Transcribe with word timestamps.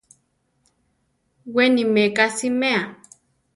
Weni 1.53 1.83
meká 1.93 2.25
siméa. 2.37 2.81